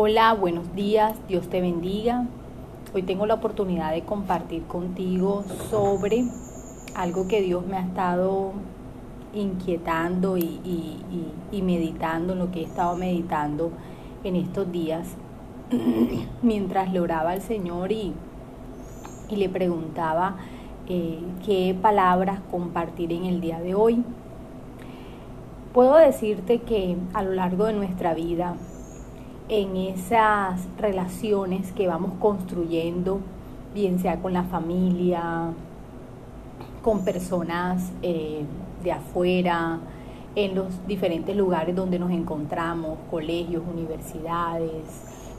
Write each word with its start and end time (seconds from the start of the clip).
Hola, 0.00 0.32
buenos 0.32 0.76
días, 0.76 1.18
Dios 1.26 1.48
te 1.48 1.60
bendiga. 1.60 2.24
Hoy 2.94 3.02
tengo 3.02 3.26
la 3.26 3.34
oportunidad 3.34 3.90
de 3.90 4.02
compartir 4.02 4.62
contigo 4.62 5.42
sobre 5.70 6.24
algo 6.94 7.26
que 7.26 7.42
Dios 7.42 7.66
me 7.66 7.78
ha 7.78 7.80
estado 7.80 8.52
inquietando 9.34 10.36
y, 10.38 11.02
meditando, 11.50 12.36
lo 12.36 12.52
que 12.52 12.60
he 12.60 12.62
estado 12.62 12.94
meditando 12.94 13.72
en 14.22 14.36
estos 14.36 14.70
días, 14.70 15.16
mientras 16.42 16.92
le 16.92 17.00
oraba 17.00 17.32
al 17.32 17.42
Señor 17.42 17.90
y, 17.90 18.14
le 19.32 19.48
preguntaba 19.48 20.36
eh, 20.88 21.18
qué 21.44 21.76
palabras 21.82 22.38
compartir 22.52 23.12
en 23.12 23.24
el 23.24 23.40
día 23.40 23.58
de 23.58 23.74
hoy. 23.74 24.04
Puedo 25.74 25.96
decirte 25.96 26.60
que 26.60 26.96
a 27.14 27.22
lo 27.24 27.32
largo 27.32 27.64
de 27.64 27.72
nuestra 27.72 28.14
vida 28.14 28.54
en 29.48 29.76
esas 29.76 30.66
relaciones 30.78 31.72
que 31.72 31.86
vamos 31.86 32.12
construyendo, 32.20 33.20
bien 33.74 33.98
sea 33.98 34.20
con 34.20 34.32
la 34.32 34.44
familia, 34.44 35.52
con 36.82 37.04
personas 37.04 37.92
eh, 38.02 38.44
de 38.82 38.92
afuera, 38.92 39.78
en 40.34 40.54
los 40.54 40.86
diferentes 40.86 41.34
lugares 41.34 41.74
donde 41.74 41.98
nos 41.98 42.10
encontramos, 42.10 42.98
colegios, 43.10 43.62
universidades, 43.68 44.82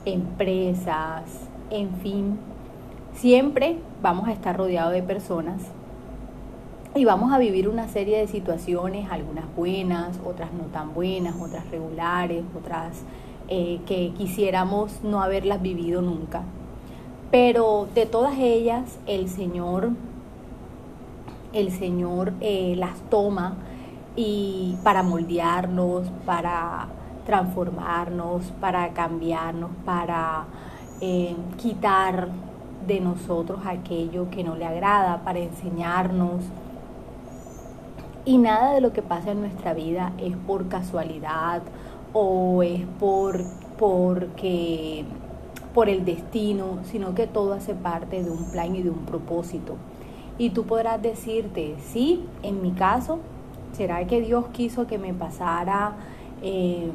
empresas, 0.04 1.22
en 1.70 1.94
fin, 1.96 2.38
siempre 3.14 3.78
vamos 4.02 4.28
a 4.28 4.32
estar 4.32 4.56
rodeados 4.56 4.92
de 4.92 5.02
personas 5.02 5.62
y 6.94 7.04
vamos 7.04 7.32
a 7.32 7.38
vivir 7.38 7.68
una 7.68 7.86
serie 7.88 8.18
de 8.18 8.26
situaciones, 8.26 9.10
algunas 9.10 9.44
buenas, 9.56 10.18
otras 10.24 10.52
no 10.52 10.64
tan 10.64 10.92
buenas, 10.92 11.36
otras 11.40 11.70
regulares, 11.70 12.42
otras 12.58 13.04
eh, 13.52 13.80
que 13.84 14.12
quisiéramos 14.16 15.02
no 15.02 15.20
haberlas 15.22 15.60
vivido 15.60 16.00
nunca. 16.02 16.42
Pero 17.32 17.88
de 17.94 18.06
todas 18.06 18.38
ellas 18.38 18.98
el 19.06 19.28
Señor, 19.28 19.90
el 21.52 21.72
Señor 21.72 22.32
eh, 22.40 22.74
las 22.76 22.98
toma 23.10 23.56
y 24.14 24.76
para 24.84 25.02
moldearnos, 25.02 26.08
para 26.24 26.88
transformarnos, 27.26 28.44
para 28.60 28.92
cambiarnos, 28.92 29.70
para 29.84 30.44
eh, 31.00 31.34
quitar 31.56 32.28
de 32.86 33.00
nosotros 33.00 33.60
aquello 33.66 34.30
que 34.30 34.44
no 34.44 34.54
le 34.56 34.66
agrada, 34.66 35.22
para 35.24 35.40
enseñarnos. 35.40 36.44
Y 38.24 38.38
nada 38.38 38.74
de 38.74 38.80
lo 38.80 38.92
que 38.92 39.02
pasa 39.02 39.32
en 39.32 39.40
nuestra 39.40 39.74
vida 39.74 40.12
es 40.18 40.36
por 40.36 40.68
casualidad 40.68 41.62
o 42.12 42.62
es 42.62 42.82
por, 42.98 43.42
porque, 43.78 45.04
por 45.74 45.88
el 45.88 46.04
destino, 46.04 46.78
sino 46.84 47.14
que 47.14 47.26
todo 47.26 47.52
hace 47.52 47.74
parte 47.74 48.22
de 48.22 48.30
un 48.30 48.50
plan 48.50 48.74
y 48.74 48.82
de 48.82 48.90
un 48.90 49.06
propósito. 49.06 49.76
Y 50.38 50.50
tú 50.50 50.64
podrás 50.64 51.00
decirte, 51.02 51.76
sí, 51.80 52.24
en 52.42 52.62
mi 52.62 52.72
caso, 52.72 53.18
¿será 53.72 54.06
que 54.06 54.20
Dios 54.20 54.46
quiso 54.52 54.86
que 54.86 54.98
me 54.98 55.12
pasara, 55.12 55.94
em, 56.42 56.90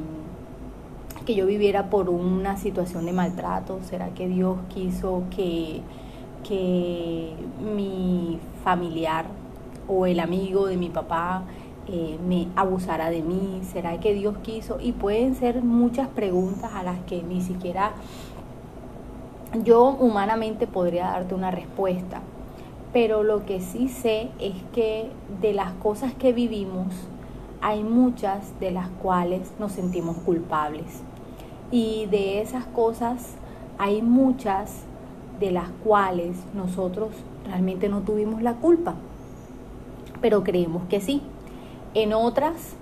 que 1.24 1.34
yo 1.34 1.46
viviera 1.46 1.88
por 1.90 2.08
una 2.08 2.56
situación 2.56 3.06
de 3.06 3.12
maltrato? 3.12 3.78
¿Será 3.82 4.08
que 4.10 4.28
Dios 4.28 4.58
quiso 4.68 5.22
que, 5.34 5.80
que 6.46 7.34
mi 7.74 8.38
familiar 8.64 9.26
o 9.88 10.06
el 10.06 10.20
amigo 10.20 10.66
de 10.66 10.76
mi 10.76 10.88
papá 10.88 11.44
eh, 11.88 12.18
me 12.26 12.48
abusará 12.56 13.10
de 13.10 13.22
mí? 13.22 13.60
¿Será 13.72 13.98
que 14.00 14.14
Dios 14.14 14.36
quiso? 14.38 14.78
Y 14.80 14.92
pueden 14.92 15.34
ser 15.34 15.62
muchas 15.62 16.08
preguntas 16.08 16.72
a 16.74 16.82
las 16.82 16.98
que 17.00 17.22
ni 17.22 17.40
siquiera 17.40 17.94
yo 19.62 19.88
humanamente 19.88 20.66
podría 20.66 21.06
darte 21.06 21.34
una 21.34 21.50
respuesta. 21.50 22.20
Pero 22.92 23.22
lo 23.22 23.44
que 23.44 23.60
sí 23.60 23.88
sé 23.88 24.30
es 24.38 24.54
que 24.72 25.10
de 25.40 25.52
las 25.52 25.72
cosas 25.74 26.14
que 26.14 26.32
vivimos, 26.32 26.86
hay 27.60 27.82
muchas 27.82 28.58
de 28.60 28.70
las 28.70 28.88
cuales 29.02 29.52
nos 29.58 29.72
sentimos 29.72 30.16
culpables. 30.18 31.02
Y 31.70 32.06
de 32.06 32.40
esas 32.40 32.64
cosas 32.66 33.34
hay 33.78 34.02
muchas 34.02 34.84
de 35.40 35.50
las 35.50 35.68
cuales 35.84 36.36
nosotros 36.54 37.10
realmente 37.44 37.88
no 37.88 38.00
tuvimos 38.00 38.42
la 38.42 38.54
culpa, 38.54 38.94
pero 40.20 40.42
creemos 40.42 40.84
que 40.88 41.00
sí. 41.00 41.22
En 41.96 42.12
otras 42.12 42.76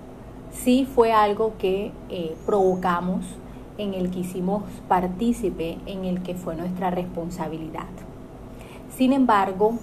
sí 0.51 0.89
fue 0.93 1.13
algo 1.13 1.53
que 1.57 1.93
eh, 2.11 2.37
provocamos, 2.47 3.25
en 3.79 3.95
el 3.95 4.11
que 4.11 4.19
hicimos 4.19 4.65
partícipe, 4.89 5.79
en 5.87 6.05
el 6.05 6.21
que 6.25 6.35
fue 6.35 6.57
nuestra 6.57 6.91
responsabilidad. 6.91 7.87
Sin 8.91 9.13
embargo, 9.13 9.75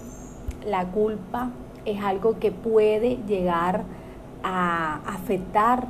la 0.66 0.88
culpa 0.88 1.48
es 1.86 2.04
algo 2.04 2.38
que 2.40 2.52
puede 2.52 3.20
llegar 3.26 3.84
a 4.44 4.96
afectar 5.06 5.88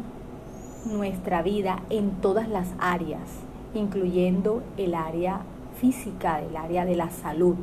nuestra 0.84 1.42
vida 1.42 1.80
en 1.90 2.12
todas 2.20 2.48
las 2.48 2.68
áreas, 2.78 3.28
incluyendo 3.74 4.62
el 4.76 4.94
área 4.94 5.40
física, 5.80 6.40
el 6.40 6.56
área 6.56 6.84
de 6.84 6.94
la 6.94 7.10
salud. 7.10 7.56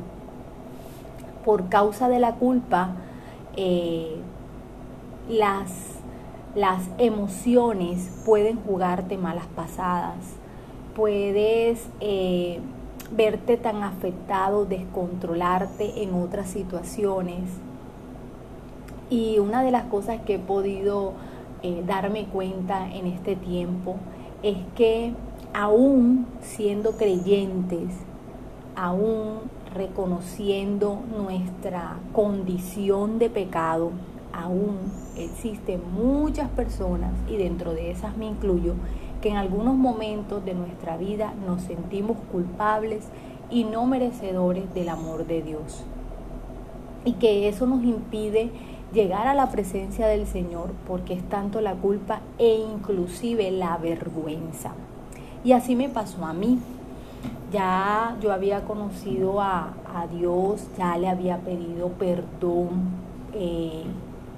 Por 1.42 1.70
causa 1.70 2.10
de 2.10 2.18
la 2.18 2.34
culpa, 2.34 2.96
eh, 3.56 4.20
las, 5.30 5.70
las 6.54 6.88
emociones 6.98 8.22
pueden 8.26 8.56
jugarte 8.56 9.16
malas 9.16 9.46
pasadas, 9.54 10.16
puedes 10.94 11.86
eh, 12.00 12.60
verte 13.12 13.56
tan 13.56 13.82
afectado, 13.84 14.64
descontrolarte 14.64 16.02
en 16.02 16.14
otras 16.14 16.50
situaciones. 16.50 17.44
Y 19.08 19.38
una 19.38 19.62
de 19.62 19.70
las 19.70 19.84
cosas 19.84 20.20
que 20.22 20.34
he 20.34 20.38
podido 20.38 21.12
eh, 21.62 21.82
darme 21.86 22.26
cuenta 22.26 22.92
en 22.92 23.06
este 23.06 23.36
tiempo 23.36 23.96
es 24.42 24.56
que 24.74 25.14
aún 25.52 26.26
siendo 26.40 26.92
creyentes, 26.92 27.90
aún 28.76 29.40
reconociendo 29.74 31.00
nuestra 31.16 31.98
condición 32.12 33.18
de 33.18 33.30
pecado, 33.30 33.92
aún 34.40 34.76
existen 35.16 35.80
muchas 35.92 36.48
personas, 36.50 37.12
y 37.28 37.36
dentro 37.36 37.72
de 37.74 37.90
esas 37.90 38.16
me 38.16 38.26
incluyo, 38.26 38.74
que 39.20 39.28
en 39.28 39.36
algunos 39.36 39.76
momentos 39.76 40.44
de 40.44 40.54
nuestra 40.54 40.96
vida 40.96 41.34
nos 41.46 41.62
sentimos 41.62 42.16
culpables 42.32 43.04
y 43.50 43.64
no 43.64 43.86
merecedores 43.86 44.72
del 44.74 44.88
amor 44.88 45.26
de 45.26 45.42
Dios. 45.42 45.84
Y 47.04 47.14
que 47.14 47.48
eso 47.48 47.66
nos 47.66 47.82
impide 47.84 48.50
llegar 48.92 49.26
a 49.26 49.34
la 49.34 49.50
presencia 49.50 50.06
del 50.06 50.26
Señor 50.26 50.70
porque 50.86 51.14
es 51.14 51.22
tanto 51.28 51.60
la 51.60 51.74
culpa 51.74 52.20
e 52.38 52.56
inclusive 52.56 53.50
la 53.50 53.76
vergüenza. 53.76 54.72
Y 55.44 55.52
así 55.52 55.76
me 55.76 55.88
pasó 55.88 56.24
a 56.24 56.32
mí. 56.32 56.58
Ya 57.52 58.16
yo 58.22 58.32
había 58.32 58.64
conocido 58.64 59.40
a, 59.40 59.74
Dios, 60.10 60.66
ya 60.78 60.96
le 60.96 61.08
había 61.08 61.38
pedido 61.38 61.88
perdón. 61.88 63.00
Eh, 63.34 63.84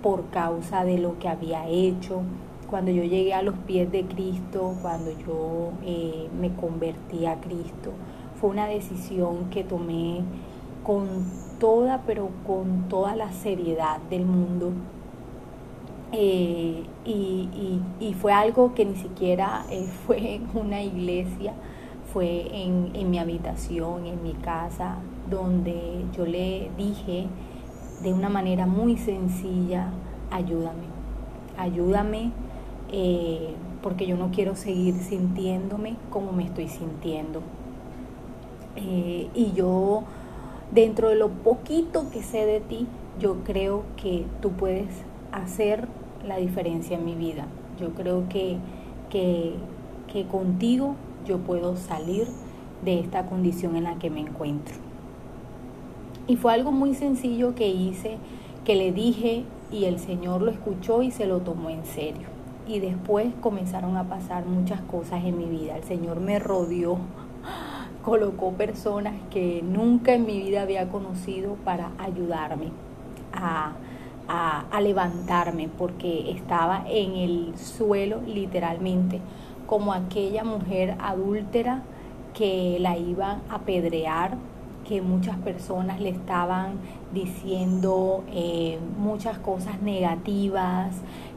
por 0.03 0.29
causa 0.31 0.85
de 0.85 0.99
lo 0.99 1.19
que 1.19 1.29
había 1.29 1.69
hecho. 1.69 2.23
Cuando 2.69 2.91
yo 2.91 3.05
llegué 3.05 3.35
a 3.35 3.43
los 3.43 3.55
pies 3.55 3.91
de 3.93 4.05
Cristo, 4.05 4.75
cuando 4.83 5.11
yo 5.27 5.73
eh, 5.85 6.29
me 6.41 6.55
convertí 6.55 7.27
a 7.27 7.41
Cristo, 7.41 7.93
fue 8.41 8.51
una 8.51 8.67
decisión 8.67 9.51
que 9.51 9.63
tomé 9.63 10.23
con 10.83 11.07
toda, 11.61 12.03
pero 12.07 12.31
con 12.47 12.89
toda 12.89 13.15
la 13.15 13.31
seriedad 13.33 13.99
del 14.11 14.25
mundo. 14.25 14.73
Eh, 16.13 16.85
y, 17.05 18.15
fue 18.21 18.33
algo 18.33 18.75
que 18.75 18.85
ni 18.85 18.95
siquiera 18.97 19.65
eh, 19.71 19.87
fue 20.07 20.35
en 20.35 20.49
una 20.55 20.83
iglesia, 20.83 21.55
fue 22.13 22.47
en, 22.53 22.91
en 22.95 23.11
mi 23.11 23.19
habitación, 23.19 24.07
en 24.07 24.23
mi 24.23 24.35
casa, 24.35 24.97
donde 25.31 26.05
yo 26.17 26.27
le 26.27 26.71
dije 26.77 27.27
de 28.03 28.13
una 28.13 28.29
manera 28.29 28.67
muy 28.67 28.97
sencilla, 28.97 29.89
ayúdame, 30.31 30.87
ayúdame 31.57 32.33
eh, 32.91 33.55
porque 33.83 34.07
yo 34.07 34.17
no 34.17 34.31
quiero 34.31 34.55
seguir 34.55 34.95
sintiéndome 34.95 35.97
como 36.11 36.33
me 36.33 36.45
estoy 36.45 36.69
sintiendo. 36.69 37.43
Eh, 38.77 39.29
y 39.35 39.53
yo, 39.53 40.05
dentro 40.73 41.09
de 41.09 41.17
lo 41.17 41.29
poquito 41.29 42.11
que 42.11 42.23
sé 42.23 42.47
de 42.47 42.61
ti, 42.61 42.87
yo 43.21 43.45
creo 43.45 43.85
que 43.97 44.25
tú 44.41 44.51
puedes 44.53 44.89
hacer 45.31 45.89
la 46.27 46.37
diferencia 46.37 46.97
en 46.97 47.05
mi 47.05 47.15
vida. 47.15 47.47
Yo 47.81 47.91
creo 47.91 48.29
que, 48.29 48.59
que, 49.11 49.55
que 50.13 50.27
contigo 50.27 50.97
yo 51.27 51.39
puedo 51.39 51.77
salir 51.77 52.27
de 52.85 53.01
esta 53.01 53.27
condición 53.27 53.77
en 53.77 53.85
la 53.85 53.97
que 53.97 54.11
me 54.11 54.21
encuentro. 54.21 54.92
Y 56.27 56.37
fue 56.37 56.53
algo 56.53 56.73
muy 56.73 56.95
sencillo 56.95 57.55
que 57.55 57.69
hice, 57.69 58.19
que 58.65 58.77
le 58.77 58.93
dije 58.93 59.45
y 59.71 59.87
el 59.87 59.99
Señor 59.99 60.43
lo 60.43 60.51
escuchó 60.51 61.03
y 61.03 61.11
se 61.11 61.27
lo 61.27 61.41
tomó 61.41 61.71
en 61.71 61.85
serio. 61.85 62.29
y 62.65 62.79
después 62.79 63.27
comenzaron 63.41 63.97
a 63.97 64.05
pasar 64.05 64.47
muchas 64.47 64.81
cosas 64.83 65.25
en 65.25 65.37
mi 65.37 65.47
vida. 65.47 65.77
El 65.77 65.83
Señor 65.83 66.21
me 66.21 66.39
rodeó, 66.39 66.97
colocó 68.05 68.53
personas 68.53 69.15
que 69.31 69.63
nunca 69.63 70.15
en 70.15 70.27
mi 70.27 70.39
vida 70.41 70.63
había 70.63 70.89
conocido 70.89 71.57
para 71.65 71.91
ayudarme 71.99 72.71
a, 73.33 73.73
a, 74.29 74.81
levantarme 74.81 75.69
porque 75.77 76.31
estaba 76.31 76.85
en 76.89 77.17
el 77.17 77.59
suelo 77.59 78.21
literalmente 78.27 79.21
como 79.67 79.93
aquella 79.93 80.45
mujer 80.45 80.97
adúltera 81.01 81.83
que 82.35 82.79
la 82.81 82.97
iban 82.97 83.43
a 83.51 83.57
apedrear, 83.57 84.37
que 84.87 85.01
muchas 85.01 85.37
personas 85.39 86.01
le 86.01 86.11
estaban 86.11 86.73
diciendo 87.13 88.25
eh, 88.33 88.79
muchas 88.99 89.39
cosas 89.39 89.81
negativas, 89.83 90.97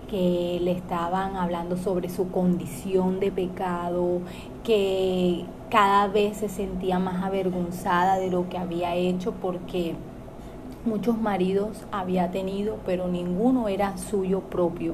que 0.10 0.60
le 0.62 0.72
estaban 0.72 1.36
hablando 1.36 1.78
sobre 1.78 2.10
su 2.10 2.30
condición 2.30 3.20
de 3.20 3.32
pecado, 3.32 4.22
que 4.64 5.46
cada 5.70 6.08
vez 6.08 6.38
se 6.38 6.50
sentía 6.50 7.00
más 7.00 7.24
avergonzada 7.24 8.18
de 8.18 8.30
lo 8.30 8.48
que 8.50 8.58
había 8.58 8.96
hecho 8.96 9.34
porque 9.42 9.96
muchos 10.86 11.20
maridos 11.20 11.86
había 11.92 12.32
tenido, 12.32 12.78
pero 12.86 13.08
ninguno 13.08 13.68
era 13.68 13.98
suyo 13.98 14.42
propio. 14.42 14.94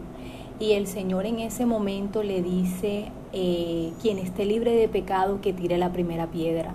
Y 0.60 0.74
el 0.74 0.88
Señor 0.88 1.26
en 1.26 1.40
ese 1.40 1.66
momento 1.66 2.24
le 2.24 2.42
dice, 2.42 3.12
eh, 3.34 3.94
quien 4.02 4.20
esté 4.20 4.46
libre 4.46 4.76
de 4.76 4.88
pecado, 4.88 5.42
que 5.42 5.54
tire 5.54 5.78
la 5.78 5.92
primera 5.92 6.28
piedra. 6.28 6.74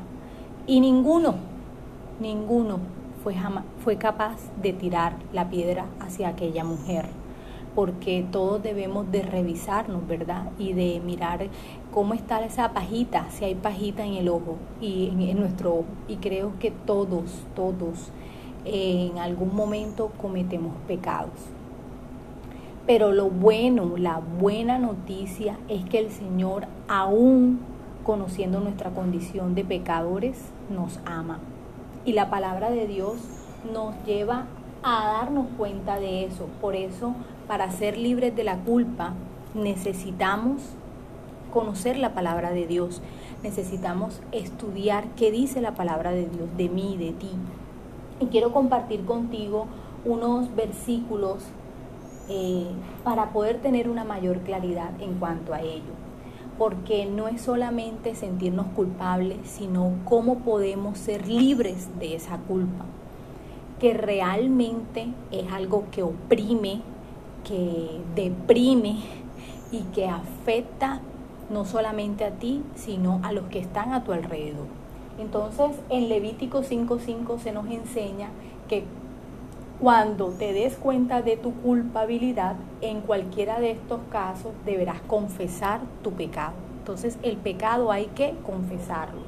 Y 0.66 0.80
ninguno, 0.80 1.36
ninguno 2.20 2.78
fue, 3.22 3.34
fue 3.82 3.96
capaz 3.96 4.36
de 4.62 4.72
tirar 4.72 5.16
la 5.32 5.48
piedra 5.50 5.86
hacia 6.00 6.28
aquella 6.28 6.64
mujer 6.64 7.06
porque 7.76 8.24
todos 8.32 8.62
debemos 8.62 9.12
de 9.12 9.20
revisarnos, 9.20 10.08
¿verdad? 10.08 10.50
Y 10.58 10.72
de 10.72 10.98
mirar 11.04 11.46
cómo 11.92 12.14
está 12.14 12.42
esa 12.42 12.72
pajita, 12.72 13.26
si 13.30 13.44
hay 13.44 13.54
pajita 13.54 14.04
en 14.04 14.14
el 14.14 14.30
ojo 14.30 14.56
y 14.80 15.08
en, 15.08 15.38
nuestro 15.38 15.74
ojo. 15.74 15.84
Y 16.08 16.16
creo 16.16 16.54
que 16.58 16.70
todos, 16.70 17.44
todos 17.54 18.10
en 18.64 19.18
algún 19.18 19.54
momento 19.54 20.10
cometemos 20.20 20.74
pecados. 20.88 21.38
Pero 22.86 23.12
lo 23.12 23.28
bueno, 23.28 23.98
la 23.98 24.22
buena 24.40 24.78
noticia 24.78 25.58
es 25.68 25.84
que 25.84 25.98
el 25.98 26.10
Señor, 26.10 26.66
aún 26.88 27.60
conociendo 28.04 28.60
nuestra 28.60 28.90
condición 28.90 29.54
de 29.54 29.64
pecadores, 29.64 30.38
nos 30.70 30.98
ama. 31.04 31.40
Y 32.06 32.12
la 32.12 32.30
palabra 32.30 32.70
de 32.70 32.86
Dios 32.86 33.16
nos 33.72 33.94
lleva 34.06 34.46
a 34.82 35.06
darnos 35.06 35.46
cuenta 35.58 35.98
de 35.98 36.24
eso. 36.24 36.46
Por 36.60 36.76
eso 36.76 37.14
para 37.48 37.70
ser 37.72 37.98
libres 37.98 38.34
de 38.36 38.44
la 38.44 38.58
culpa 38.58 39.12
necesitamos 39.54 40.62
conocer 41.52 41.98
la 41.98 42.14
palabra 42.14 42.50
de 42.50 42.66
Dios, 42.66 43.00
necesitamos 43.42 44.20
estudiar 44.30 45.06
qué 45.16 45.30
dice 45.30 45.60
la 45.60 45.74
palabra 45.74 46.12
de 46.12 46.26
Dios 46.28 46.48
de 46.56 46.68
mí, 46.68 46.96
de 46.96 47.12
ti. 47.12 47.30
Y 48.20 48.26
quiero 48.26 48.52
compartir 48.52 49.04
contigo 49.04 49.66
unos 50.04 50.54
versículos 50.54 51.42
eh, 52.28 52.66
para 53.02 53.30
poder 53.30 53.60
tener 53.62 53.88
una 53.88 54.04
mayor 54.04 54.40
claridad 54.40 54.90
en 55.00 55.14
cuanto 55.14 55.54
a 55.54 55.60
ello. 55.60 56.05
Porque 56.58 57.06
no 57.06 57.28
es 57.28 57.42
solamente 57.42 58.14
sentirnos 58.14 58.66
culpables, 58.68 59.38
sino 59.44 59.92
cómo 60.04 60.38
podemos 60.38 60.98
ser 60.98 61.26
libres 61.28 61.88
de 61.98 62.14
esa 62.14 62.38
culpa, 62.38 62.86
que 63.78 63.92
realmente 63.92 65.08
es 65.30 65.52
algo 65.52 65.84
que 65.90 66.02
oprime, 66.02 66.80
que 67.44 68.00
deprime 68.14 68.96
y 69.70 69.80
que 69.94 70.08
afecta 70.08 71.00
no 71.50 71.64
solamente 71.64 72.24
a 72.24 72.30
ti, 72.30 72.62
sino 72.74 73.20
a 73.22 73.32
los 73.32 73.44
que 73.46 73.58
están 73.58 73.92
a 73.92 74.02
tu 74.02 74.12
alrededor. 74.12 74.66
Entonces, 75.18 75.78
en 75.88 76.08
Levítico 76.08 76.62
5:5 76.62 77.38
se 77.38 77.52
nos 77.52 77.66
enseña 77.66 78.28
que 78.68 78.84
cuando 79.80 80.28
te 80.28 80.52
des 80.54 80.76
cuenta 80.76 81.20
de 81.20 81.36
tu 81.36 81.52
culpabilidad, 81.52 82.56
en 82.80 83.02
cualquiera 83.02 83.60
de 83.60 83.72
estos 83.72 84.00
casos 84.10 84.52
deberás 84.64 85.00
confesar 85.02 85.80
tu 86.02 86.12
pecado. 86.12 86.54
Entonces, 86.78 87.18
el 87.22 87.36
pecado 87.36 87.92
hay 87.92 88.06
que 88.06 88.34
confesarlo. 88.44 89.20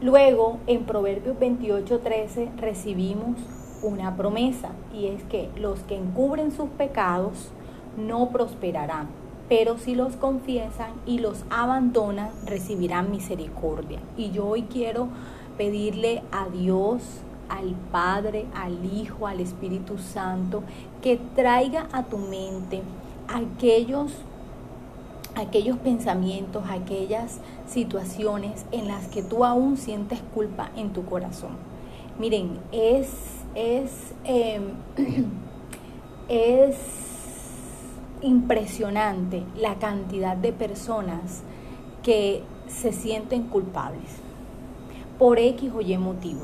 Luego, 0.00 0.58
en 0.66 0.84
Proverbios 0.84 1.38
28:13 1.38 2.50
recibimos 2.56 3.36
una 3.82 4.16
promesa 4.16 4.70
y 4.94 5.06
es 5.06 5.22
que 5.24 5.50
los 5.56 5.80
que 5.80 5.96
encubren 5.96 6.50
sus 6.50 6.68
pecados 6.70 7.50
no 7.96 8.28
prosperarán, 8.28 9.08
pero 9.48 9.78
si 9.78 9.94
los 9.94 10.16
confiesan 10.16 10.92
y 11.06 11.18
los 11.18 11.44
abandonan 11.50 12.30
recibirán 12.46 13.10
misericordia. 13.10 14.00
Y 14.16 14.30
yo 14.30 14.46
hoy 14.46 14.62
quiero 14.62 15.08
pedirle 15.56 16.22
a 16.30 16.48
Dios, 16.48 17.02
al 17.48 17.74
Padre, 17.92 18.46
al 18.54 18.84
Hijo, 18.84 19.26
al 19.26 19.40
Espíritu 19.40 19.98
Santo, 19.98 20.62
que 21.02 21.18
traiga 21.34 21.88
a 21.92 22.04
tu 22.04 22.18
mente 22.18 22.82
aquellos 23.28 24.12
aquellos 25.34 25.76
pensamientos, 25.76 26.64
aquellas 26.70 27.40
situaciones 27.68 28.64
en 28.72 28.88
las 28.88 29.08
que 29.08 29.22
tú 29.22 29.44
aún 29.44 29.76
sientes 29.76 30.18
culpa 30.34 30.70
en 30.76 30.94
tu 30.94 31.04
corazón. 31.04 31.50
Miren, 32.18 32.58
es 32.72 33.36
es, 33.56 33.90
em, 34.24 34.74
es 36.28 36.76
impresionante 38.20 39.42
la 39.56 39.76
cantidad 39.76 40.36
de 40.36 40.52
personas 40.52 41.42
que 42.02 42.42
se 42.68 42.92
sienten 42.92 43.44
culpables 43.44 44.20
por 45.18 45.38
X 45.38 45.72
o 45.74 45.80
Y 45.80 45.96
motivo. 45.96 46.42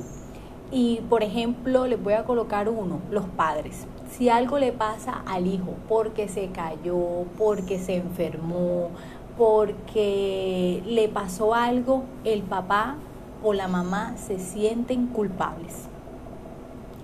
Y 0.72 1.00
por 1.10 1.22
ejemplo, 1.22 1.86
les 1.86 2.02
voy 2.02 2.14
a 2.14 2.24
colocar 2.24 2.70
uno, 2.70 3.00
los 3.10 3.26
padres. 3.26 3.86
Si 4.10 4.30
algo 4.30 4.58
le 4.58 4.72
pasa 4.72 5.22
al 5.26 5.46
hijo 5.46 5.74
porque 5.86 6.28
se 6.28 6.48
cayó, 6.48 7.26
porque 7.36 7.78
se 7.78 7.96
enfermó, 7.96 8.88
porque 9.36 10.82
le 10.86 11.08
pasó 11.08 11.54
algo, 11.54 12.04
el 12.24 12.42
papá 12.42 12.96
o 13.42 13.52
la 13.52 13.68
mamá 13.68 14.16
se 14.16 14.38
sienten 14.38 15.08
culpables. 15.08 15.88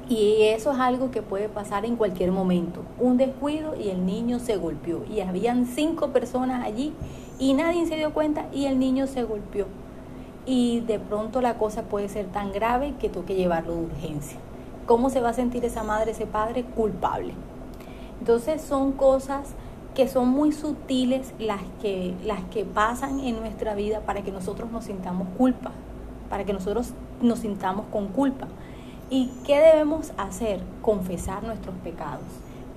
Y 0.09 0.44
eso 0.44 0.73
es 0.73 0.79
algo 0.79 1.11
que 1.11 1.21
puede 1.21 1.50
pasar 1.50 1.85
en 1.85 1.97
cualquier 1.97 2.32
momento. 2.32 2.81
Un 2.99 3.19
descuido 3.19 3.75
y 3.79 3.91
el 3.91 4.06
niño 4.06 4.38
se 4.38 4.56
golpeó. 4.56 5.05
Y 5.05 5.21
habían 5.21 5.67
cinco 5.67 6.09
personas 6.09 6.64
allí 6.64 6.94
y 7.38 7.53
nadie 7.53 7.85
se 7.87 7.97
dio 7.97 8.14
cuenta 8.14 8.47
y 8.50 8.64
el 8.64 8.79
niño 8.79 9.06
se 9.06 9.25
golpeó. 9.25 9.67
Y 10.49 10.81
de 10.81 10.99
pronto 10.99 11.43
la 11.43 11.59
cosa 11.59 11.83
puede 11.83 12.09
ser 12.09 12.25
tan 12.26 12.52
grave 12.52 12.95
que 12.99 13.11
toque 13.11 13.35
llevarlo 13.35 13.75
de 13.75 13.83
urgencia. 13.83 14.38
¿Cómo 14.87 15.11
se 15.11 15.21
va 15.21 15.28
a 15.28 15.35
sentir 15.35 15.62
esa 15.67 15.83
madre, 15.83 16.12
ese 16.12 16.25
padre? 16.25 16.64
Culpable. 16.64 17.35
Entonces 18.19 18.62
son 18.62 18.93
cosas 18.93 19.55
que 19.95 20.09
son 20.09 20.28
muy 20.28 20.52
sutiles 20.52 21.35
las 21.38 21.61
que, 21.83 22.14
las 22.25 22.43
que 22.45 22.64
pasan 22.64 23.21
en 23.21 23.38
nuestra 23.40 23.75
vida 23.75 24.00
para 24.00 24.23
que 24.23 24.33
nosotros 24.33 24.71
nos 24.71 24.85
sintamos 24.85 25.28
culpa, 25.37 25.73
para 26.31 26.45
que 26.45 26.55
nosotros 26.55 26.95
nos 27.21 27.40
sintamos 27.40 27.85
con 27.93 28.09
culpa. 28.09 28.49
¿Y 29.11 29.31
qué 29.45 29.59
debemos 29.59 30.12
hacer? 30.17 30.61
Confesar 30.81 31.43
nuestros 31.43 31.75
pecados, 31.85 32.25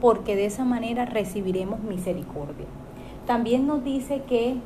porque 0.02 0.36
de 0.36 0.46
esa 0.46 0.66
manera 0.66 1.06
recibiremos 1.06 1.80
misericordia. 1.82 2.66
También 3.26 3.66
nos 3.66 3.82
dice 3.84 4.24
que, 4.28 4.58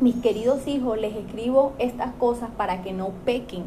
mis 0.00 0.16
queridos 0.16 0.66
hijos, 0.66 0.98
les 0.98 1.16
escribo 1.16 1.72
estas 1.78 2.12
cosas 2.14 2.50
para 2.56 2.82
que 2.82 2.92
no 2.92 3.10
pequen, 3.24 3.64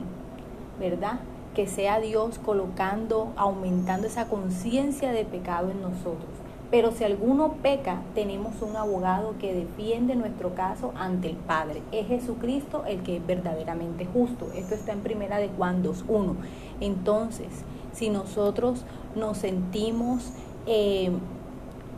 ¿verdad? 0.80 1.20
Que 1.56 1.66
sea 1.66 2.00
Dios 2.00 2.40
colocando, 2.40 3.34
aumentando 3.36 4.06
esa 4.06 4.28
conciencia 4.28 5.12
de 5.12 5.26
pecado 5.26 5.72
en 5.72 5.82
nosotros. 5.82 6.30
Pero 6.70 6.92
si 6.92 7.04
alguno 7.04 7.54
peca, 7.64 8.02
tenemos 8.14 8.62
un 8.62 8.76
abogado 8.76 9.34
que 9.40 9.56
defiende 9.56 10.16
nuestro 10.16 10.54
caso 10.54 10.92
ante 10.96 11.28
el 11.28 11.36
Padre. 11.36 11.82
Es 11.92 12.08
Jesucristo 12.08 12.84
el 12.86 13.02
que 13.02 13.18
es 13.18 13.26
verdaderamente 13.26 14.06
justo. 14.06 14.52
Esto 14.56 14.76
está 14.76 14.92
en 14.92 15.00
primera 15.00 15.40
de 15.40 15.50
Juan 15.50 15.84
2.1. 15.84 16.36
Entonces, 16.80 17.48
si 17.92 18.10
nosotros 18.12 18.86
nos 19.16 19.40
sentimos 19.40 20.32
eh, 20.68 21.10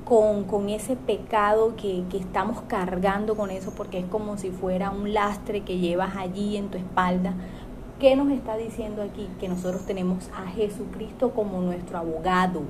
con, 0.05 0.69
ese 0.69 0.95
pecado 0.95 1.75
que, 1.75 2.03
que 2.09 2.17
estamos 2.17 2.61
cargando 2.67 3.35
con 3.35 3.51
eso, 3.51 3.71
porque 3.75 3.99
es 3.99 4.05
como 4.05 4.37
si 4.37 4.51
fuera 4.51 4.91
un 4.91 5.13
lastre 5.13 5.61
que 5.61 5.77
llevas 5.77 6.15
allí 6.15 6.57
en 6.57 6.69
tu 6.69 6.77
espalda, 6.77 7.33
¿qué 7.99 8.15
nos 8.15 8.31
está 8.31 8.57
diciendo 8.57 9.01
aquí? 9.01 9.29
Que 9.39 9.47
nosotros 9.47 9.85
tenemos 9.85 10.29
a 10.35 10.47
Jesucristo 10.47 11.31
como 11.31 11.61
nuestro 11.61 11.97
abogado 11.97 12.61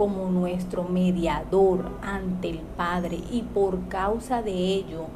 como 0.00 0.30
nuestro 0.30 0.84
mediador 0.84 1.90
ante 2.00 2.48
el 2.48 2.60
Padre 2.60 3.18
y 3.30 3.42
por 3.42 3.86
causa 3.88 4.40
de 4.40 4.52
ello 4.52 5.08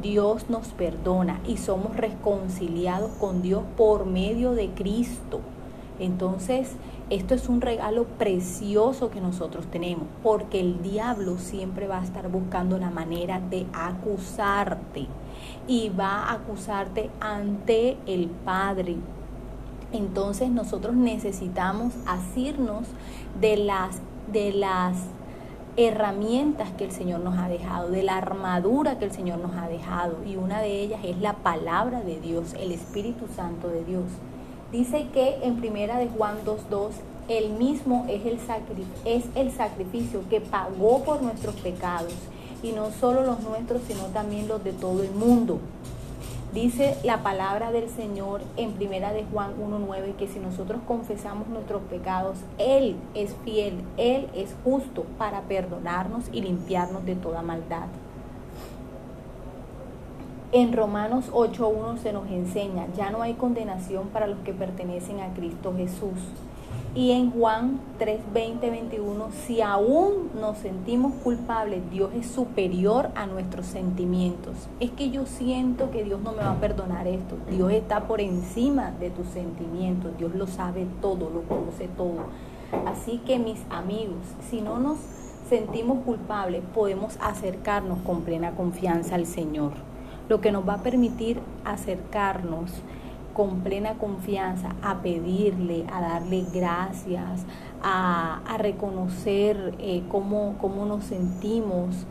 Dios 0.00 0.48
nos 0.48 0.68
perdona 0.68 1.40
y 1.46 1.58
somos 1.58 1.94
reconciliados 1.94 3.10
con 3.20 3.42
Dios 3.42 3.62
por 3.76 4.06
medio 4.06 4.52
de 4.52 4.70
Cristo. 4.70 5.40
Entonces, 6.00 6.76
esto 7.10 7.34
es 7.34 7.48
un 7.48 7.60
regalo 7.60 8.04
precioso 8.04 9.10
que 9.10 9.20
nosotros 9.20 9.66
tenemos, 9.66 10.06
porque 10.22 10.60
el 10.60 10.82
diablo 10.82 11.38
siempre 11.38 11.86
va 11.86 12.00
a 12.00 12.04
estar 12.04 12.28
buscando 12.28 12.78
la 12.78 12.90
manera 12.90 13.38
de 13.38 13.66
acusarte 13.72 15.06
y 15.68 15.90
va 15.90 16.24
a 16.24 16.32
acusarte 16.32 17.10
ante 17.20 17.96
el 18.06 18.28
Padre. 18.28 18.96
Entonces 19.92 20.50
nosotros 20.50 20.94
necesitamos 20.94 21.94
asirnos 22.06 22.86
de 23.40 23.56
las 23.56 24.00
de 24.32 24.52
las 24.52 24.96
herramientas 25.76 26.70
que 26.72 26.84
el 26.84 26.92
Señor 26.92 27.20
nos 27.20 27.38
ha 27.38 27.48
dejado, 27.48 27.90
de 27.90 28.02
la 28.02 28.16
armadura 28.16 28.98
que 28.98 29.04
el 29.06 29.12
Señor 29.12 29.38
nos 29.38 29.56
ha 29.56 29.68
dejado. 29.68 30.18
Y 30.26 30.36
una 30.36 30.60
de 30.60 30.80
ellas 30.80 31.00
es 31.04 31.18
la 31.20 31.34
palabra 31.34 32.02
de 32.02 32.20
Dios, 32.20 32.54
el 32.54 32.72
Espíritu 32.72 33.26
Santo 33.34 33.68
de 33.68 33.84
Dios. 33.84 34.04
Dice 34.72 35.08
que 35.12 35.38
en 35.42 35.56
primera 35.56 35.98
de 35.98 36.08
Juan 36.08 36.36
2.2, 36.44 36.90
el 37.28 37.50
mismo 37.50 38.06
es 38.08 38.24
el, 38.24 38.38
es 39.04 39.24
el 39.34 39.50
sacrificio 39.50 40.22
que 40.30 40.40
pagó 40.40 41.02
por 41.02 41.22
nuestros 41.22 41.56
pecados. 41.56 42.14
Y 42.62 42.72
no 42.72 42.90
solo 42.92 43.24
los 43.24 43.40
nuestros, 43.40 43.82
sino 43.88 44.04
también 44.06 44.46
los 44.46 44.62
de 44.62 44.72
todo 44.72 45.02
el 45.02 45.10
mundo. 45.10 45.58
Dice 46.52 46.96
la 47.04 47.22
palabra 47.22 47.72
del 47.72 47.88
Señor 47.88 48.42
en 48.56 48.72
primera 48.72 49.12
de 49.12 49.24
Juan 49.24 49.52
1.9 49.56 50.16
que 50.16 50.28
si 50.28 50.40
nosotros 50.40 50.80
confesamos 50.86 51.48
nuestros 51.48 51.82
pecados, 51.82 52.38
Él 52.58 52.96
es 53.14 53.34
fiel, 53.44 53.74
Él 53.96 54.28
es 54.34 54.54
justo 54.64 55.04
para 55.16 55.42
perdonarnos 55.42 56.24
y 56.32 56.42
limpiarnos 56.42 57.04
de 57.06 57.14
toda 57.14 57.42
maldad. 57.42 57.86
En 60.52 60.72
Romanos 60.72 61.30
8.1 61.30 61.98
se 61.98 62.12
nos 62.12 62.28
enseña, 62.28 62.88
ya 62.96 63.10
no 63.10 63.22
hay 63.22 63.34
condenación 63.34 64.08
para 64.08 64.26
los 64.26 64.40
que 64.40 64.52
pertenecen 64.52 65.20
a 65.20 65.32
Cristo 65.32 65.72
Jesús. 65.76 66.18
Y 66.92 67.12
en 67.12 67.30
Juan 67.30 67.78
3, 68.00 68.18
20, 68.34 68.68
21, 68.68 69.28
si 69.46 69.60
aún 69.62 70.28
nos 70.40 70.58
sentimos 70.58 71.12
culpables, 71.22 71.88
Dios 71.92 72.10
es 72.18 72.26
superior 72.26 73.10
a 73.14 73.26
nuestros 73.26 73.66
sentimientos. 73.66 74.68
Es 74.80 74.90
que 74.90 75.10
yo 75.10 75.24
siento 75.24 75.92
que 75.92 76.02
Dios 76.02 76.20
no 76.20 76.32
me 76.32 76.42
va 76.42 76.50
a 76.50 76.60
perdonar 76.60 77.06
esto. 77.06 77.36
Dios 77.48 77.70
está 77.70 78.08
por 78.08 78.20
encima 78.20 78.90
de 78.90 79.10
tus 79.10 79.28
sentimientos. 79.28 80.18
Dios 80.18 80.34
lo 80.34 80.48
sabe 80.48 80.84
todo, 81.00 81.30
lo 81.30 81.42
conoce 81.42 81.86
todo. 81.96 82.24
Así 82.86 83.18
que 83.18 83.38
mis 83.38 83.60
amigos, 83.70 84.18
si 84.50 84.60
no 84.60 84.80
nos 84.80 84.98
sentimos 85.48 86.00
culpables, 86.04 86.64
podemos 86.74 87.16
acercarnos 87.20 88.00
con 88.00 88.22
plena 88.22 88.50
confianza 88.56 89.14
al 89.14 89.26
Señor. 89.26 89.89
Lo 90.30 90.40
que 90.40 90.52
nos 90.52 90.66
va 90.66 90.74
a 90.74 90.82
permitir 90.84 91.40
acercarnos 91.64 92.70
con 93.34 93.62
plena 93.62 93.94
confianza 93.94 94.76
a 94.80 95.02
pedirle, 95.02 95.84
a 95.92 96.00
darle 96.00 96.44
gracias, 96.54 97.44
a, 97.82 98.40
reconocer 98.58 99.74
eh, 99.80 100.04
cómo, 100.08 100.54
cómo 100.60 100.86
nos 100.86 101.02
sentimos, 101.02 102.06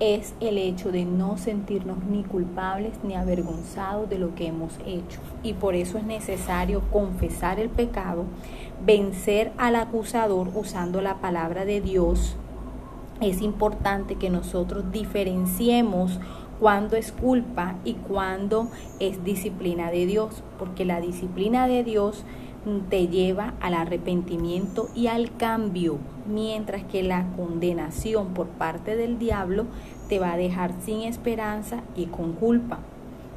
es 0.00 0.34
el 0.40 0.58
hecho 0.58 0.92
de 0.92 1.06
no 1.06 1.38
sentirnos 1.38 2.04
ni 2.04 2.24
culpables 2.24 2.92
ni 3.04 3.14
avergonzados 3.14 4.06
de 4.10 4.18
lo 4.18 4.34
que 4.34 4.48
hemos 4.48 4.74
hecho. 4.84 5.20
Y 5.42 5.54
por 5.54 5.74
eso 5.74 5.96
es 5.96 6.04
necesario 6.04 6.82
confesar 6.92 7.58
el 7.58 7.70
pecado, 7.70 8.26
vencer 8.84 9.50
al 9.56 9.76
acusador 9.76 10.50
usando 10.54 11.00
la 11.00 11.22
palabra 11.22 11.64
de 11.64 11.80
Dios. 11.80 12.36
Es 13.22 13.40
importante 13.40 14.16
que 14.16 14.28
nosotros 14.28 14.92
diferenciemos 14.92 16.20
cuándo 16.62 16.94
es 16.94 17.10
culpa 17.10 17.74
y 17.84 17.94
cuándo 17.94 18.68
es 19.00 19.24
disciplina 19.24 19.90
de 19.90 20.06
Dios, 20.06 20.44
porque 20.60 20.84
la 20.84 21.00
disciplina 21.00 21.66
de 21.66 21.82
Dios 21.82 22.24
te 22.88 23.08
lleva 23.08 23.54
al 23.60 23.74
arrepentimiento 23.74 24.88
y 24.94 25.08
al 25.08 25.36
cambio, 25.36 25.98
mientras 26.24 26.84
que 26.84 27.02
la 27.02 27.26
condenación 27.34 28.28
por 28.28 28.46
parte 28.46 28.94
del 28.94 29.18
diablo 29.18 29.66
te 30.08 30.20
va 30.20 30.34
a 30.34 30.36
dejar 30.36 30.72
sin 30.84 31.00
esperanza 31.00 31.82
y 31.96 32.06
con 32.06 32.34
culpa. 32.34 32.78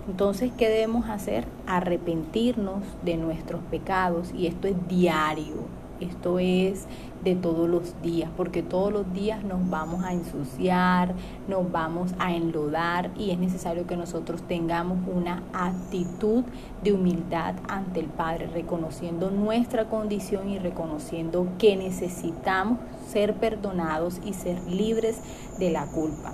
Entonces, 0.07 0.51
¿qué 0.55 0.69
debemos 0.69 1.09
hacer? 1.09 1.45
Arrepentirnos 1.65 2.83
de 3.03 3.17
nuestros 3.17 3.61
pecados 3.71 4.31
y 4.35 4.45
esto 4.45 4.67
es 4.67 4.75
diario. 4.87 5.84
Esto 5.99 6.39
es 6.39 6.87
de 7.23 7.35
todos 7.35 7.67
los 7.69 8.01
días, 8.01 8.29
porque 8.37 8.61
todos 8.61 8.91
los 8.91 9.11
días 9.13 9.43
nos 9.43 9.69
vamos 9.69 10.03
a 10.03 10.13
ensuciar, 10.13 11.13
nos 11.47 11.71
vamos 11.71 12.13
a 12.19 12.35
enlodar 12.35 13.11
y 13.17 13.31
es 13.31 13.39
necesario 13.39 13.87
que 13.87 13.97
nosotros 13.97 14.43
tengamos 14.43 14.99
una 15.07 15.43
actitud 15.53 16.43
de 16.83 16.93
humildad 16.93 17.55
ante 17.67 17.99
el 17.99 18.07
Padre, 18.07 18.47
reconociendo 18.47 19.31
nuestra 19.31 19.85
condición 19.89 20.49
y 20.49 20.59
reconociendo 20.59 21.47
que 21.57 21.75
necesitamos 21.75 22.79
ser 23.07 23.35
perdonados 23.35 24.19
y 24.23 24.33
ser 24.33 24.61
libres 24.67 25.19
de 25.57 25.71
la 25.71 25.87
culpa. 25.87 26.33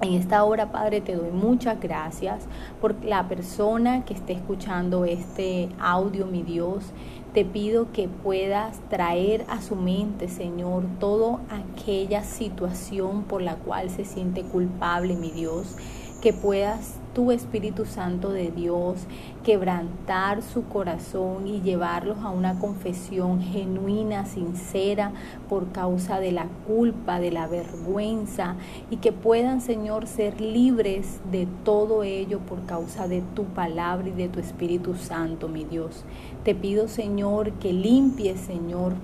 En 0.00 0.12
esta 0.14 0.44
hora, 0.44 0.70
Padre, 0.70 1.00
te 1.00 1.14
doy 1.14 1.30
muchas 1.30 1.80
gracias 1.80 2.44
por 2.80 3.04
la 3.04 3.28
persona 3.28 4.04
que 4.04 4.12
esté 4.12 4.32
escuchando 4.34 5.04
este 5.04 5.68
audio, 5.78 6.26
mi 6.26 6.42
Dios. 6.42 6.92
Te 7.32 7.44
pido 7.44 7.90
que 7.92 8.08
puedas 8.08 8.80
traer 8.90 9.44
a 9.48 9.62
su 9.62 9.76
mente, 9.76 10.28
Señor, 10.28 10.84
toda 10.98 11.40
aquella 11.48 12.22
situación 12.22 13.22
por 13.22 13.40
la 13.40 13.54
cual 13.56 13.88
se 13.88 14.04
siente 14.04 14.42
culpable, 14.42 15.14
mi 15.14 15.30
Dios. 15.30 15.76
Que 16.20 16.32
puedas 16.32 16.96
tu 17.14 17.30
Espíritu 17.30 17.86
Santo 17.86 18.30
de 18.30 18.50
Dios 18.50 18.98
quebrantar 19.44 20.42
su 20.42 20.64
corazón 20.64 21.46
y 21.46 21.60
llevarlos 21.60 22.18
a 22.18 22.30
una 22.30 22.58
confesión 22.58 23.40
genuina, 23.40 24.26
sincera, 24.26 25.12
por 25.48 25.70
causa 25.72 26.18
de 26.18 26.32
la 26.32 26.46
culpa, 26.66 27.20
de 27.20 27.30
la 27.30 27.46
vergüenza, 27.46 28.56
y 28.90 28.96
que 28.96 29.12
puedan, 29.12 29.60
Señor, 29.60 30.06
ser 30.06 30.40
libres 30.40 31.20
de 31.30 31.46
todo 31.64 32.02
ello 32.02 32.40
por 32.40 32.64
causa 32.66 33.06
de 33.06 33.22
tu 33.34 33.44
palabra 33.44 34.08
y 34.08 34.12
de 34.12 34.28
tu 34.28 34.40
Espíritu 34.40 34.94
Santo, 34.94 35.48
mi 35.48 35.64
Dios. 35.64 36.04
Te 36.42 36.54
pido, 36.54 36.88
Señor, 36.88 37.52
que 37.52 37.72
limpies, 37.72 38.40
Señor, 38.40 38.94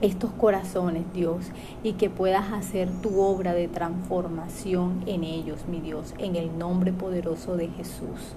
estos 0.00 0.30
corazones, 0.32 1.04
Dios, 1.12 1.46
y 1.82 1.92
que 1.92 2.10
puedas 2.10 2.52
hacer 2.52 2.88
tu 3.02 3.20
obra 3.20 3.52
de 3.52 3.68
transformación 3.68 5.02
en 5.06 5.24
ellos, 5.24 5.66
mi 5.68 5.80
Dios, 5.80 6.14
en 6.18 6.36
el 6.36 6.58
nombre 6.58 6.92
poderoso 6.92 7.56
de 7.56 7.68
Jesús. 7.68 8.34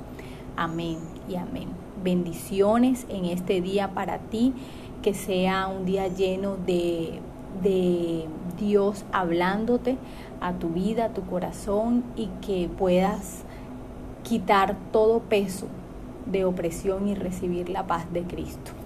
Amén 0.56 0.98
y 1.30 1.36
amén. 1.36 1.70
Bendiciones 2.04 3.06
en 3.10 3.26
este 3.26 3.62
día 3.62 3.94
para 3.94 4.20
ti, 4.20 4.54
que 5.02 5.14
sea 5.14 5.68
un 5.68 5.86
día 5.86 6.08
lleno 6.08 6.58
de, 6.58 7.20
de 7.62 8.26
Dios 8.60 9.06
hablándote 9.12 9.98
a 10.42 10.54
tu 10.54 10.70
vida, 10.70 11.06
a 11.06 11.10
tu 11.10 11.22
corazón 11.24 12.04
y 12.16 12.28
que 12.46 12.70
puedas 12.78 13.44
quitar 14.24 14.76
todo 14.92 15.20
peso 15.20 15.68
de 16.26 16.46
opresión 16.46 17.08
y 17.08 17.16
recibir 17.16 17.70
la 17.70 17.88
paz 17.88 18.12
de 18.12 18.24
Cristo. 18.24 18.83